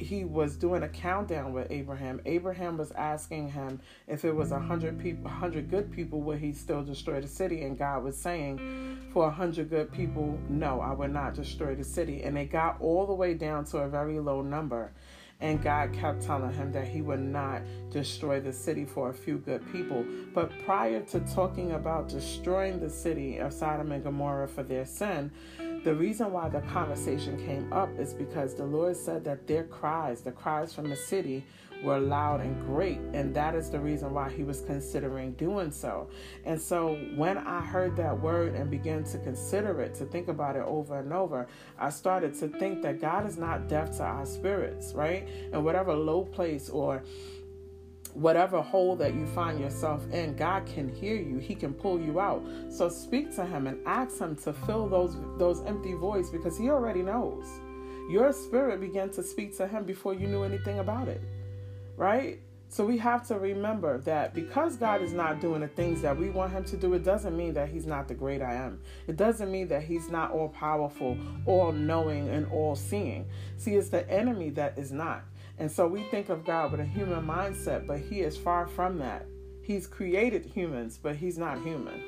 he 0.00 0.24
was 0.24 0.56
doing 0.56 0.82
a 0.82 0.88
countdown 0.88 1.52
with 1.52 1.70
Abraham, 1.70 2.20
Abraham 2.24 2.78
was 2.78 2.90
asking 2.92 3.50
him 3.50 3.80
if 4.08 4.24
it 4.24 4.34
was 4.34 4.50
a 4.50 4.58
hundred 4.58 4.98
people, 4.98 5.30
hundred 5.30 5.68
good 5.70 5.92
people, 5.92 6.20
would 6.22 6.38
he 6.38 6.52
still 6.52 6.82
destroy 6.82 7.20
the 7.20 7.28
city? 7.28 7.62
And 7.62 7.78
God 7.78 8.02
was 8.02 8.16
saying, 8.16 9.10
for 9.12 9.26
a 9.26 9.30
hundred 9.30 9.68
good 9.68 9.92
people, 9.92 10.38
no, 10.48 10.80
I 10.80 10.92
would 10.92 11.12
not 11.12 11.34
destroy 11.34 11.74
the 11.74 11.84
city. 11.84 12.22
And 12.22 12.36
they 12.36 12.46
got 12.46 12.80
all 12.80 13.06
the 13.06 13.12
way 13.12 13.34
down 13.34 13.64
to 13.66 13.78
a 13.78 13.88
very 13.88 14.18
low 14.18 14.40
number. 14.40 14.92
And 15.40 15.62
God 15.62 15.92
kept 15.92 16.22
telling 16.22 16.52
him 16.52 16.70
that 16.72 16.86
he 16.86 17.00
would 17.00 17.20
not 17.20 17.62
destroy 17.90 18.40
the 18.40 18.52
city 18.52 18.84
for 18.84 19.08
a 19.08 19.14
few 19.14 19.38
good 19.38 19.62
people. 19.72 20.04
But 20.34 20.50
prior 20.64 21.00
to 21.00 21.20
talking 21.20 21.72
about 21.72 22.08
destroying 22.08 22.78
the 22.78 22.90
city 22.90 23.38
of 23.38 23.52
Sodom 23.52 23.92
and 23.92 24.04
Gomorrah 24.04 24.48
for 24.48 24.62
their 24.62 24.84
sin, 24.84 25.30
the 25.82 25.94
reason 25.94 26.30
why 26.30 26.50
the 26.50 26.60
conversation 26.60 27.38
came 27.46 27.72
up 27.72 27.88
is 27.98 28.12
because 28.12 28.54
the 28.54 28.66
Lord 28.66 28.96
said 28.96 29.24
that 29.24 29.46
their 29.46 29.64
cries, 29.64 30.20
the 30.20 30.32
cries 30.32 30.74
from 30.74 30.90
the 30.90 30.96
city, 30.96 31.44
were 31.82 31.98
loud 31.98 32.40
and 32.40 32.60
great, 32.66 32.98
and 33.14 33.34
that 33.34 33.54
is 33.54 33.70
the 33.70 33.80
reason 33.80 34.12
why 34.12 34.30
he 34.30 34.44
was 34.44 34.60
considering 34.62 35.32
doing 35.32 35.70
so. 35.70 36.08
And 36.44 36.60
so, 36.60 36.96
when 37.16 37.38
I 37.38 37.60
heard 37.60 37.96
that 37.96 38.20
word 38.20 38.54
and 38.54 38.70
began 38.70 39.04
to 39.04 39.18
consider 39.18 39.80
it, 39.80 39.94
to 39.96 40.04
think 40.04 40.28
about 40.28 40.56
it 40.56 40.62
over 40.66 40.98
and 40.98 41.12
over, 41.12 41.46
I 41.78 41.90
started 41.90 42.34
to 42.40 42.48
think 42.48 42.82
that 42.82 43.00
God 43.00 43.26
is 43.26 43.36
not 43.36 43.68
deaf 43.68 43.96
to 43.98 44.02
our 44.02 44.26
spirits, 44.26 44.92
right? 44.94 45.28
And 45.52 45.64
whatever 45.64 45.94
low 45.94 46.24
place 46.24 46.68
or 46.68 47.02
whatever 48.14 48.60
hole 48.60 48.96
that 48.96 49.14
you 49.14 49.26
find 49.26 49.60
yourself 49.60 50.02
in, 50.12 50.34
God 50.36 50.66
can 50.66 50.88
hear 50.88 51.16
you. 51.16 51.38
He 51.38 51.54
can 51.54 51.72
pull 51.72 52.00
you 52.00 52.20
out. 52.20 52.42
So 52.68 52.88
speak 52.88 53.34
to 53.36 53.46
him 53.46 53.66
and 53.66 53.78
ask 53.86 54.18
him 54.18 54.36
to 54.36 54.52
fill 54.52 54.88
those 54.88 55.16
those 55.38 55.62
empty 55.64 55.94
voids 55.94 56.30
because 56.30 56.58
he 56.58 56.70
already 56.70 57.02
knows. 57.02 57.46
Your 58.10 58.32
spirit 58.32 58.80
began 58.80 59.10
to 59.10 59.22
speak 59.22 59.56
to 59.58 59.68
him 59.68 59.84
before 59.84 60.14
you 60.14 60.26
knew 60.26 60.42
anything 60.42 60.80
about 60.80 61.08
it. 61.08 61.20
Right? 62.00 62.40
So 62.70 62.86
we 62.86 62.96
have 62.96 63.28
to 63.28 63.38
remember 63.38 63.98
that 63.98 64.32
because 64.32 64.76
God 64.76 65.02
is 65.02 65.12
not 65.12 65.38
doing 65.38 65.60
the 65.60 65.68
things 65.68 66.00
that 66.00 66.16
we 66.16 66.30
want 66.30 66.50
him 66.50 66.64
to 66.64 66.76
do, 66.78 66.94
it 66.94 67.04
doesn't 67.04 67.36
mean 67.36 67.52
that 67.52 67.68
he's 67.68 67.84
not 67.84 68.08
the 68.08 68.14
great 68.14 68.40
I 68.40 68.54
am. 68.54 68.80
It 69.06 69.18
doesn't 69.18 69.52
mean 69.52 69.68
that 69.68 69.82
he's 69.82 70.08
not 70.08 70.30
all 70.30 70.48
powerful, 70.48 71.18
all 71.44 71.72
knowing, 71.72 72.30
and 72.30 72.46
all 72.46 72.74
seeing. 72.74 73.26
See, 73.58 73.74
it's 73.74 73.90
the 73.90 74.10
enemy 74.10 74.48
that 74.50 74.78
is 74.78 74.92
not. 74.92 75.24
And 75.58 75.70
so 75.70 75.86
we 75.86 76.04
think 76.04 76.30
of 76.30 76.46
God 76.46 76.70
with 76.70 76.80
a 76.80 76.86
human 76.86 77.26
mindset, 77.26 77.86
but 77.86 77.98
He 77.98 78.20
is 78.20 78.34
far 78.34 78.66
from 78.66 78.98
that. 79.00 79.26
He's 79.62 79.86
created 79.86 80.46
humans, 80.46 80.98
but 81.02 81.16
He's 81.16 81.36
not 81.36 81.62
human. 81.62 82.02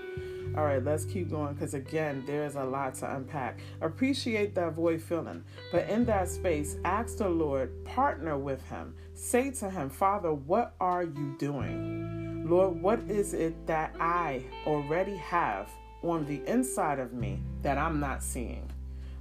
All 0.54 0.64
right, 0.64 0.84
let's 0.84 1.06
keep 1.06 1.30
going 1.30 1.54
because 1.54 1.72
again, 1.72 2.24
there's 2.26 2.56
a 2.56 2.64
lot 2.64 2.94
to 2.96 3.16
unpack. 3.16 3.60
Appreciate 3.80 4.54
that 4.54 4.74
void 4.74 5.02
feeling, 5.02 5.44
but 5.70 5.88
in 5.88 6.04
that 6.04 6.28
space, 6.28 6.76
ask 6.84 7.16
the 7.16 7.28
Lord, 7.28 7.84
partner 7.86 8.36
with 8.36 8.62
Him. 8.68 8.94
Say 9.14 9.50
to 9.52 9.70
Him, 9.70 9.88
Father, 9.88 10.34
what 10.34 10.74
are 10.78 11.04
you 11.04 11.34
doing? 11.38 12.46
Lord, 12.46 12.82
what 12.82 13.00
is 13.08 13.32
it 13.32 13.66
that 13.66 13.94
I 13.98 14.44
already 14.66 15.16
have 15.16 15.70
on 16.02 16.26
the 16.26 16.42
inside 16.46 16.98
of 16.98 17.14
me 17.14 17.40
that 17.62 17.78
I'm 17.78 17.98
not 17.98 18.22
seeing? 18.22 18.70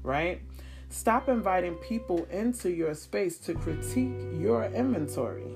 Right? 0.03 0.41
Stop 0.89 1.29
inviting 1.29 1.75
people 1.75 2.25
into 2.25 2.69
your 2.69 2.93
space 2.93 3.37
to 3.39 3.53
critique 3.53 4.11
your 4.37 4.65
inventory. 4.65 5.53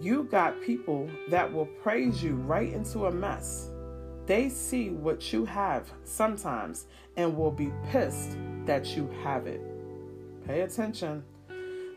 You 0.00 0.24
got 0.24 0.62
people 0.62 1.10
that 1.28 1.52
will 1.52 1.66
praise 1.66 2.22
you 2.22 2.36
right 2.36 2.72
into 2.72 3.04
a 3.06 3.12
mess. 3.12 3.70
They 4.26 4.48
see 4.48 4.90
what 4.90 5.32
you 5.32 5.44
have 5.44 5.92
sometimes 6.04 6.86
and 7.16 7.36
will 7.36 7.50
be 7.50 7.70
pissed 7.90 8.38
that 8.64 8.96
you 8.96 9.10
have 9.22 9.46
it. 9.46 9.60
Pay 10.46 10.62
attention. 10.62 11.22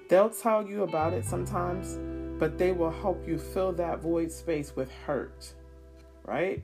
They'll 0.10 0.30
tell 0.30 0.66
you 0.66 0.84
about 0.84 1.14
it 1.14 1.26
sometimes, 1.26 1.98
but 2.40 2.58
they 2.58 2.72
will 2.72 2.92
help 2.92 3.28
you 3.28 3.38
fill 3.38 3.72
that 3.74 4.02
void 4.02 4.32
space 4.32 4.76
with 4.76 4.92
hurt, 5.06 5.54
right? 6.26 6.64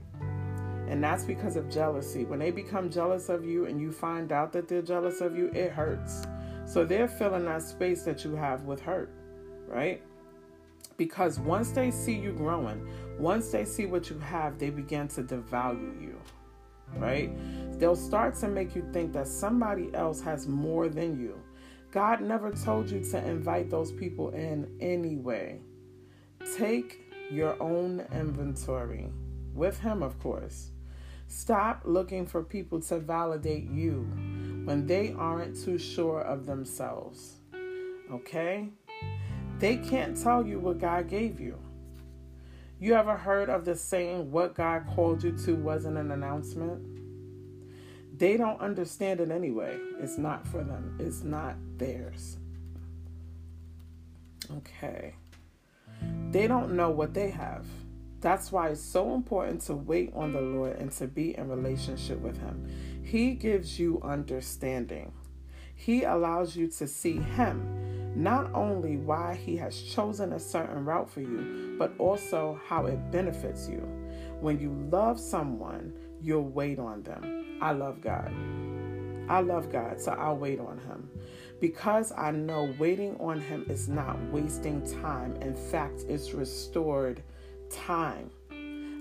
And 0.88 1.04
that's 1.04 1.24
because 1.24 1.56
of 1.56 1.70
jealousy. 1.70 2.26
When 2.26 2.40
they 2.40 2.52
become 2.52 2.90
jealous 2.90 3.30
of 3.30 3.46
you 3.46 3.66
and 3.66 3.82
you 3.82 3.92
find 3.92 4.32
out 4.32 4.52
that 4.54 4.68
they're 4.68 4.82
jealous 4.82 5.22
of 5.22 5.36
you, 5.36 5.48
it 5.54 5.72
hurts. 5.72 6.24
So 6.66 6.86
they're 6.86 7.08
filling 7.08 7.46
that 7.46 7.62
space 7.62 8.04
that 8.04 8.24
you 8.24 8.36
have 8.36 8.64
with 8.64 8.82
hurt, 8.82 9.10
right? 9.68 10.02
Because 10.98 11.40
once 11.40 11.72
they 11.72 11.92
see 11.92 12.14
you 12.14 12.32
growing, 12.34 12.88
once 13.18 13.50
they 13.50 13.66
see 13.66 13.86
what 13.86 14.10
you 14.10 14.20
have, 14.20 14.60
they 14.60 14.70
begin 14.70 15.08
to 15.10 15.24
devalue 15.24 16.02
you, 16.02 16.20
right? 16.98 17.32
They'll 17.80 17.96
start 17.96 18.36
to 18.40 18.48
make 18.48 18.76
you 18.76 18.88
think 18.94 19.14
that 19.14 19.28
somebody 19.28 19.90
else 19.94 20.22
has 20.22 20.48
more 20.48 20.90
than 20.90 21.20
you. 21.20 21.40
God 21.92 22.22
never 22.22 22.52
told 22.52 22.90
you 22.90 23.04
to 23.12 23.28
invite 23.28 23.70
those 23.70 23.92
people 23.92 24.30
in 24.30 24.68
anyway. 24.80 25.62
Take 26.58 27.02
your 27.32 27.62
own 27.62 28.06
inventory 28.12 29.10
with 29.54 29.80
Him, 29.80 30.04
of 30.04 30.20
course. 30.20 30.72
Stop 31.28 31.82
looking 31.86 32.26
for 32.26 32.44
people 32.44 32.80
to 32.82 33.00
validate 33.00 33.70
you 33.70 34.08
when 34.66 34.86
they 34.86 35.14
aren't 35.14 35.60
too 35.64 35.78
sure 35.78 36.22
of 36.22 36.46
themselves. 36.46 37.38
Okay? 38.12 38.70
They 39.64 39.78
can't 39.78 40.22
tell 40.22 40.46
you 40.46 40.60
what 40.60 40.78
God 40.78 41.08
gave 41.08 41.40
you. 41.40 41.58
You 42.82 42.96
ever 42.96 43.16
heard 43.16 43.50
of 43.50 43.64
the 43.64 43.78
saying, 43.78 44.30
what 44.30 44.56
God 44.56 44.86
called 44.94 45.24
you 45.24 45.32
to 45.46 45.56
wasn't 45.56 45.98
an 45.98 46.12
announcement? 46.12 46.84
They 48.20 48.36
don't 48.36 48.60
understand 48.60 49.22
it 49.22 49.32
anyway. 49.32 49.80
It's 50.02 50.18
not 50.18 50.46
for 50.46 50.66
them, 50.66 50.98
it's 51.00 51.24
not 51.24 51.56
theirs. 51.78 52.36
Okay. 54.58 55.16
They 56.32 56.46
don't 56.46 56.76
know 56.76 56.90
what 56.90 57.14
they 57.14 57.30
have. 57.30 57.66
That's 58.20 58.52
why 58.52 58.68
it's 58.68 58.82
so 58.82 59.16
important 59.16 59.62
to 59.62 59.76
wait 59.76 60.12
on 60.14 60.34
the 60.34 60.42
Lord 60.42 60.76
and 60.76 60.92
to 60.92 61.08
be 61.08 61.38
in 61.38 61.48
relationship 61.48 62.20
with 62.20 62.38
Him. 62.38 62.68
He 63.02 63.32
gives 63.32 63.80
you 63.80 64.02
understanding. 64.04 65.14
He 65.74 66.04
allows 66.04 66.54
you 66.54 66.68
to 66.68 66.86
see 66.86 67.20
Him, 67.20 68.03
not 68.16 68.50
only 68.54 68.98
why 68.98 69.36
He 69.36 69.58
has 69.58 69.82
chosen 69.82 70.34
a 70.34 70.40
certain 70.40 70.86
route 70.86 71.10
for 71.10 71.22
you, 71.22 71.76
but 71.78 71.94
also 71.98 72.60
how 72.68 72.86
it 72.86 73.12
benefits 73.12 73.68
you. 73.68 73.88
When 74.40 74.60
you 74.60 74.72
love 74.92 75.20
someone, 75.20 75.94
you'll 76.22 76.50
wait 76.50 76.80
on 76.80 77.04
them. 77.04 77.58
I 77.62 77.72
love 77.72 78.02
God. 78.02 78.32
I 79.30 79.40
love 79.40 79.72
God, 79.72 80.02
so 80.02 80.12
I'll 80.12 80.38
wait 80.38 80.60
on 80.60 80.80
Him. 80.80 81.10
Because 81.62 82.12
I 82.12 82.32
know 82.32 82.74
waiting 82.78 83.16
on 83.20 83.40
Him 83.40 83.66
is 83.70 83.88
not 83.88 84.20
wasting 84.32 84.86
time. 85.02 85.36
In 85.38 85.56
fact, 85.56 86.04
it's 86.10 86.34
restored 86.34 87.24
time. 87.70 88.30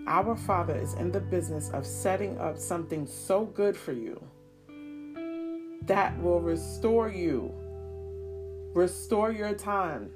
Our 0.06 0.36
Father 0.36 0.76
is 0.76 0.94
in 0.94 1.12
the 1.12 1.20
business 1.20 1.70
of 1.70 1.86
setting 1.86 2.38
up 2.38 2.58
something 2.58 3.06
so 3.06 3.44
good 3.46 3.76
for 3.76 3.92
you 3.92 4.20
that 5.86 6.20
will 6.22 6.40
restore 6.40 7.08
you, 7.08 7.52
restore 8.74 9.32
your 9.32 9.54
time, 9.54 10.10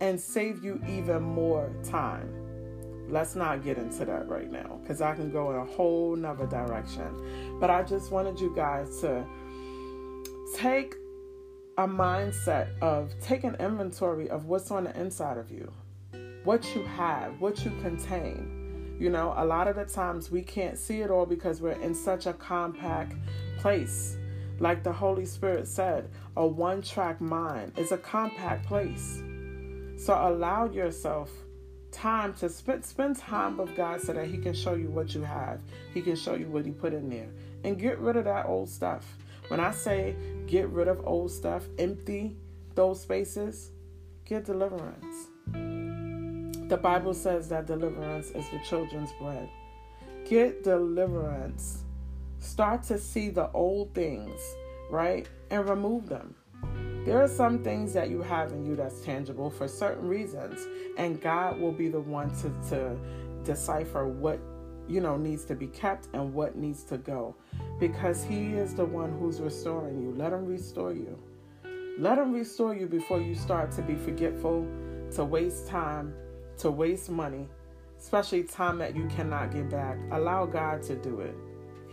and 0.00 0.20
save 0.20 0.62
you 0.62 0.80
even 0.86 1.22
more 1.22 1.70
time. 1.82 2.32
Let's 3.08 3.34
not 3.34 3.64
get 3.64 3.78
into 3.78 4.04
that 4.04 4.28
right 4.28 4.50
now 4.50 4.78
because 4.82 5.00
I 5.00 5.14
can 5.14 5.30
go 5.30 5.50
in 5.50 5.56
a 5.56 5.64
whole 5.64 6.14
nother 6.14 6.46
direction. 6.46 7.58
But 7.58 7.70
I 7.70 7.82
just 7.82 8.12
wanted 8.12 8.38
you 8.38 8.54
guys 8.54 9.00
to 9.00 9.24
take 10.54 10.94
a 11.78 11.86
mindset 11.88 12.68
of 12.80 13.12
take 13.20 13.44
an 13.44 13.56
inventory 13.60 14.28
of 14.28 14.46
what's 14.46 14.70
on 14.70 14.84
the 14.84 15.00
inside 15.00 15.38
of 15.38 15.50
you 15.50 15.72
what 16.48 16.74
you 16.74 16.82
have, 16.84 17.38
what 17.40 17.62
you 17.62 17.70
contain. 17.82 18.96
You 18.98 19.10
know, 19.10 19.34
a 19.36 19.44
lot 19.44 19.68
of 19.68 19.76
the 19.76 19.84
times 19.84 20.30
we 20.30 20.40
can't 20.40 20.78
see 20.78 21.02
it 21.02 21.10
all 21.10 21.26
because 21.26 21.60
we're 21.60 21.72
in 21.72 21.94
such 21.94 22.24
a 22.24 22.32
compact 22.32 23.14
place. 23.58 24.16
Like 24.60 24.82
the 24.82 24.92
Holy 24.92 25.24
Spirit 25.24 25.68
said, 25.68 26.10
a 26.36 26.46
one 26.46 26.82
track 26.82 27.20
mind 27.20 27.72
is 27.76 27.92
a 27.92 27.98
compact 27.98 28.66
place. 28.66 29.22
So 29.96 30.14
allow 30.14 30.70
yourself 30.70 31.30
time 31.90 32.34
to 32.34 32.48
spend 32.48 32.84
spend 32.84 33.16
time 33.16 33.56
with 33.56 33.74
God 33.76 34.00
so 34.00 34.12
that 34.12 34.26
He 34.26 34.38
can 34.38 34.54
show 34.54 34.74
you 34.74 34.88
what 34.88 35.14
you 35.14 35.22
have. 35.22 35.60
He 35.94 36.02
can 36.02 36.16
show 36.16 36.34
you 36.34 36.46
what 36.46 36.64
He 36.64 36.72
put 36.72 36.92
in 36.92 37.08
there. 37.08 37.28
And 37.64 37.78
get 37.78 37.98
rid 37.98 38.16
of 38.16 38.24
that 38.24 38.46
old 38.46 38.68
stuff. 38.68 39.16
When 39.48 39.60
I 39.60 39.70
say 39.70 40.14
get 40.46 40.68
rid 40.68 40.88
of 40.88 41.06
old 41.06 41.30
stuff, 41.30 41.64
empty 41.78 42.36
those 42.74 43.00
spaces, 43.00 43.70
get 44.24 44.44
deliverance. 44.44 45.28
The 46.70 46.76
Bible 46.76 47.14
says 47.14 47.48
that 47.48 47.66
deliverance 47.66 48.30
is 48.30 48.48
the 48.50 48.58
children's 48.58 49.10
bread. 49.18 49.48
Get 50.28 50.62
deliverance. 50.62 51.84
Start 52.38 52.82
to 52.84 52.98
see 52.98 53.30
the 53.30 53.50
old 53.52 53.94
things, 53.94 54.40
right? 54.90 55.28
And 55.50 55.68
remove 55.68 56.08
them. 56.08 56.34
There 57.04 57.22
are 57.22 57.28
some 57.28 57.64
things 57.64 57.92
that 57.94 58.10
you 58.10 58.22
have 58.22 58.52
in 58.52 58.66
you 58.66 58.76
that's 58.76 59.00
tangible 59.00 59.50
for 59.50 59.68
certain 59.68 60.08
reasons, 60.08 60.66
and 60.98 61.20
God 61.20 61.60
will 61.60 61.72
be 61.72 61.88
the 61.88 62.00
one 62.00 62.30
to, 62.36 62.52
to 62.70 62.96
decipher 63.44 64.06
what 64.06 64.40
you 64.88 65.00
know 65.00 65.16
needs 65.16 65.44
to 65.46 65.54
be 65.54 65.68
kept 65.68 66.08
and 66.14 66.34
what 66.34 66.56
needs 66.56 66.82
to 66.84 66.98
go 66.98 67.36
because 67.78 68.24
he 68.24 68.54
is 68.54 68.74
the 68.74 68.84
one 68.84 69.12
who's 69.18 69.40
restoring 69.40 70.00
you 70.00 70.12
let 70.16 70.32
him 70.32 70.46
restore 70.46 70.92
you 70.94 71.18
Let 71.98 72.18
Him 72.18 72.32
restore 72.32 72.76
you 72.76 72.86
before 72.86 73.20
you 73.20 73.34
start 73.34 73.72
to 73.72 73.82
be 73.82 73.96
forgetful, 73.96 74.66
to 75.16 75.24
waste 75.24 75.66
time, 75.66 76.14
to 76.58 76.70
waste 76.70 77.10
money, 77.10 77.48
especially 77.98 78.44
time 78.44 78.78
that 78.78 78.94
you 78.94 79.06
cannot 79.08 79.52
get 79.52 79.68
back. 79.68 79.98
Allow 80.12 80.46
God 80.46 80.82
to 80.84 80.94
do 80.94 81.20
it. 81.20 81.34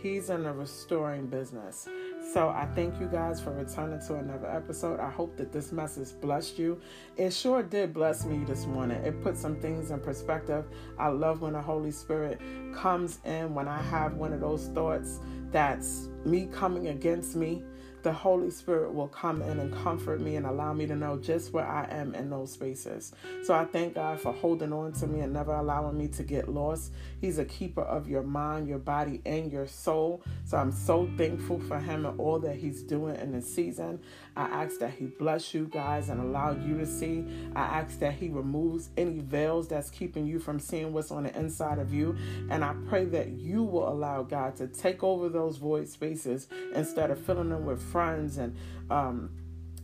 He's 0.06 0.30
in 0.30 0.44
the 0.44 0.52
restoring 0.52 1.26
business. 1.26 1.88
So 2.32 2.48
I 2.48 2.68
thank 2.76 3.00
you 3.00 3.08
guys 3.08 3.40
for 3.40 3.50
returning 3.50 3.98
to 4.06 4.14
another 4.14 4.48
episode. 4.48 5.00
I 5.00 5.10
hope 5.10 5.36
that 5.36 5.50
this 5.50 5.72
message 5.72 6.10
blessed 6.20 6.60
you. 6.60 6.80
It 7.16 7.32
sure 7.32 7.64
did 7.64 7.92
bless 7.92 8.24
me 8.24 8.44
this 8.44 8.66
morning. 8.66 9.02
It 9.04 9.20
put 9.20 9.36
some 9.36 9.56
things 9.56 9.90
in 9.90 9.98
perspective. 9.98 10.64
I 10.96 11.08
love 11.08 11.40
when 11.40 11.54
the 11.54 11.60
Holy 11.60 11.90
Spirit 11.90 12.40
comes 12.72 13.18
in 13.24 13.52
when 13.52 13.66
I 13.66 13.82
have 13.82 14.14
one 14.14 14.32
of 14.32 14.40
those 14.40 14.68
thoughts 14.68 15.18
that's 15.50 16.08
me 16.24 16.46
coming 16.52 16.86
against 16.86 17.34
me 17.34 17.64
the 18.06 18.12
Holy 18.12 18.52
Spirit 18.52 18.94
will 18.94 19.08
come 19.08 19.42
in 19.42 19.58
and 19.58 19.74
comfort 19.82 20.20
me 20.20 20.36
and 20.36 20.46
allow 20.46 20.72
me 20.72 20.86
to 20.86 20.94
know 20.94 21.16
just 21.16 21.52
where 21.52 21.66
I 21.66 21.88
am 21.90 22.14
in 22.14 22.30
those 22.30 22.52
spaces. 22.52 23.10
So 23.42 23.52
I 23.52 23.64
thank 23.64 23.96
God 23.96 24.20
for 24.20 24.32
holding 24.32 24.72
on 24.72 24.92
to 24.92 25.08
me 25.08 25.22
and 25.22 25.32
never 25.32 25.52
allowing 25.52 25.98
me 25.98 26.06
to 26.06 26.22
get 26.22 26.48
lost. 26.48 26.92
He's 27.20 27.38
a 27.38 27.44
keeper 27.44 27.80
of 27.80 28.08
your 28.08 28.22
mind, 28.22 28.68
your 28.68 28.78
body, 28.78 29.22
and 29.26 29.50
your 29.50 29.66
soul. 29.66 30.22
So 30.44 30.56
I'm 30.56 30.70
so 30.70 31.10
thankful 31.16 31.58
for 31.58 31.80
Him 31.80 32.06
and 32.06 32.20
all 32.20 32.38
that 32.38 32.54
He's 32.54 32.80
doing 32.84 33.16
in 33.16 33.32
this 33.32 33.52
season. 33.52 33.98
I 34.36 34.42
ask 34.42 34.78
that 34.78 34.92
He 34.92 35.06
bless 35.06 35.52
you 35.52 35.64
guys 35.66 36.08
and 36.08 36.20
allow 36.20 36.52
you 36.52 36.78
to 36.78 36.86
see. 36.86 37.24
I 37.56 37.62
ask 37.62 37.98
that 37.98 38.12
He 38.12 38.28
removes 38.28 38.90
any 38.96 39.18
veils 39.18 39.66
that's 39.66 39.90
keeping 39.90 40.28
you 40.28 40.38
from 40.38 40.60
seeing 40.60 40.92
what's 40.92 41.10
on 41.10 41.24
the 41.24 41.36
inside 41.36 41.80
of 41.80 41.92
you. 41.92 42.16
And 42.50 42.62
I 42.62 42.76
pray 42.88 43.06
that 43.06 43.30
you 43.30 43.64
will 43.64 43.88
allow 43.88 44.22
God 44.22 44.54
to 44.58 44.68
take 44.68 45.02
over 45.02 45.28
those 45.28 45.56
void 45.56 45.88
spaces 45.88 46.46
instead 46.72 47.10
of 47.10 47.18
filling 47.18 47.48
them 47.48 47.66
with 47.66 47.82
friends 47.96 48.36
and 48.36 48.54
um, 48.90 49.30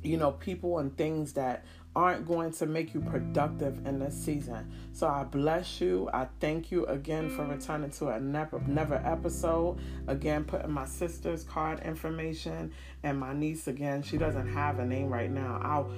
you 0.02 0.18
know 0.18 0.32
people 0.32 0.80
and 0.80 0.94
things 0.98 1.32
that 1.32 1.64
aren't 1.96 2.26
going 2.26 2.52
to 2.52 2.66
make 2.66 2.92
you 2.92 3.00
productive 3.00 3.86
in 3.86 3.98
this 3.98 4.14
season. 4.14 4.70
So 4.92 5.06
I 5.08 5.24
bless 5.24 5.80
you. 5.80 6.10
I 6.12 6.26
thank 6.38 6.70
you 6.70 6.84
again 6.86 7.30
for 7.30 7.46
returning 7.46 7.90
to 7.92 8.08
another 8.08 8.60
never 8.66 8.96
episode. 8.96 9.78
Again, 10.08 10.44
putting 10.44 10.70
my 10.70 10.84
sister's 10.84 11.44
card 11.44 11.80
information 11.80 12.72
and 13.02 13.18
my 13.18 13.32
niece 13.32 13.66
again. 13.66 14.02
She 14.02 14.18
doesn't 14.18 14.48
have 14.52 14.78
a 14.78 14.84
name 14.84 15.08
right 15.08 15.30
now. 15.30 15.58
I'll 15.62 15.90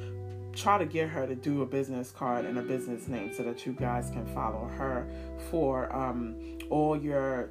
try 0.52 0.78
to 0.78 0.86
get 0.86 1.08
her 1.08 1.26
to 1.26 1.34
do 1.34 1.62
a 1.62 1.66
business 1.66 2.12
card 2.12 2.44
and 2.44 2.58
a 2.58 2.62
business 2.62 3.08
name 3.08 3.32
so 3.34 3.42
that 3.42 3.66
you 3.66 3.72
guys 3.72 4.10
can 4.10 4.24
follow 4.26 4.68
her 4.78 5.08
for 5.50 5.92
um, 5.94 6.36
all 6.70 6.96
your 6.96 7.50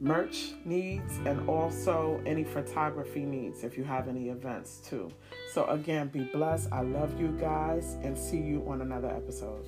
merch 0.00 0.52
needs 0.64 1.18
and 1.24 1.48
also 1.48 2.20
any 2.26 2.44
photography 2.44 3.24
needs 3.24 3.64
if 3.64 3.78
you 3.78 3.84
have 3.84 4.08
any 4.08 4.28
events 4.28 4.82
too. 4.86 5.10
So, 5.52 5.64
again, 5.66 6.08
be 6.08 6.24
blessed. 6.24 6.68
I 6.72 6.82
love 6.82 7.18
you 7.20 7.28
guys 7.40 7.96
and 8.02 8.16
see 8.16 8.38
you 8.38 8.64
on 8.68 8.82
another 8.82 9.08
episode. 9.08 9.66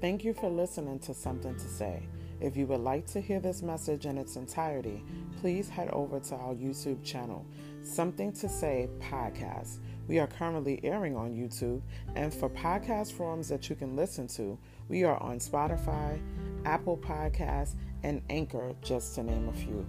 Thank 0.00 0.24
you 0.24 0.32
for 0.32 0.48
listening 0.48 1.00
to 1.00 1.14
Something 1.14 1.54
to 1.54 1.68
Say. 1.68 2.02
If 2.40 2.56
you 2.56 2.66
would 2.66 2.80
like 2.80 3.06
to 3.08 3.20
hear 3.20 3.40
this 3.40 3.62
message 3.62 4.06
in 4.06 4.16
its 4.16 4.36
entirety, 4.36 5.04
please 5.40 5.68
head 5.68 5.88
over 5.90 6.20
to 6.20 6.36
our 6.36 6.54
YouTube 6.54 7.02
channel, 7.02 7.44
Something 7.82 8.32
to 8.34 8.48
Say 8.48 8.88
Podcast. 9.00 9.78
We 10.06 10.20
are 10.20 10.28
currently 10.28 10.78
airing 10.84 11.16
on 11.16 11.32
YouTube, 11.32 11.82
and 12.14 12.32
for 12.32 12.48
podcast 12.48 13.12
forums 13.12 13.48
that 13.48 13.68
you 13.68 13.74
can 13.74 13.96
listen 13.96 14.28
to, 14.28 14.56
we 14.88 15.02
are 15.02 15.20
on 15.20 15.38
Spotify, 15.38 16.20
Apple 16.64 16.96
Podcasts, 16.96 17.74
and 18.04 18.22
Anchor, 18.30 18.72
just 18.82 19.16
to 19.16 19.24
name 19.24 19.48
a 19.48 19.52
few. 19.52 19.84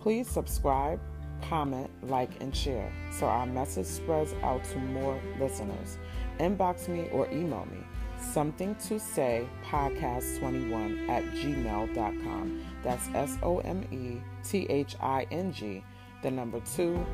Please 0.00 0.28
subscribe, 0.28 1.00
comment, 1.48 1.88
like, 2.08 2.30
and 2.40 2.54
share 2.54 2.92
so 3.12 3.26
our 3.26 3.46
message 3.46 3.86
spreads 3.86 4.34
out 4.42 4.64
to 4.64 4.78
more 4.78 5.20
listeners. 5.38 5.98
Inbox 6.40 6.88
me 6.88 7.08
or 7.12 7.30
email 7.30 7.66
me 7.70 7.78
something 8.22 8.74
to 8.76 8.98
say 8.98 9.46
podcast 9.64 10.38
21 10.38 11.10
at 11.10 11.24
gmail.com. 11.34 12.64
That's 12.82 13.08
S 13.14 13.38
O 13.42 13.58
M 13.60 13.84
E 13.90 14.20
T 14.46 14.66
H 14.68 14.96
I 15.00 15.26
N 15.30 15.52
G, 15.52 15.84
the 16.22 16.30
number 16.30 16.60
two, 16.74 17.04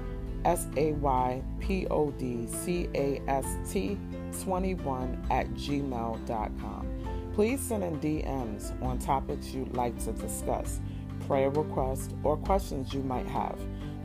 S 0.45 0.67
A 0.77 0.93
Y 0.93 1.43
P 1.61 1.87
O 1.89 2.11
D 2.13 2.47
C 2.47 2.89
A 2.95 3.21
S 3.29 3.47
T 3.71 3.99
21 4.43 5.27
at 5.31 5.49
gmail.com. 5.51 7.33
Please 7.35 7.61
send 7.61 7.85
in 7.85 8.01
DMs 8.01 8.83
on 8.83 8.99
topics 8.99 9.49
you'd 9.49 9.75
like 9.75 9.97
to 10.05 10.13
discuss, 10.13 10.81
prayer 11.27 11.51
requests, 11.51 12.13
or 12.25 12.37
questions 12.37 12.93
you 12.93 13.03
might 13.03 13.27
have. 13.27 13.59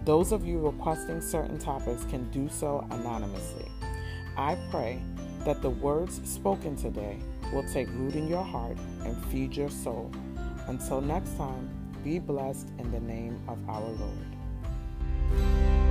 Those 0.05 0.31
of 0.31 0.45
you 0.45 0.59
requesting 0.59 1.21
certain 1.21 1.57
topics 1.57 2.03
can 2.05 2.29
do 2.29 2.49
so 2.49 2.85
anonymously. 2.91 3.71
I 4.37 4.57
pray 4.69 5.01
that 5.45 5.62
the 5.62 5.69
words 5.69 6.21
spoken 6.23 6.75
today 6.75 7.17
will 7.51 7.63
take 7.71 7.88
root 7.89 8.15
in 8.15 8.27
your 8.27 8.43
heart 8.43 8.77
and 9.03 9.15
feed 9.25 9.56
your 9.56 9.69
soul. 9.69 10.12
Until 10.67 11.01
next 11.01 11.38
time, 11.38 11.69
be 12.03 12.19
blessed 12.19 12.69
in 12.79 12.91
the 12.91 12.99
name 12.99 13.39
of 13.47 13.58
our 13.69 13.82
Lord. 13.82 15.82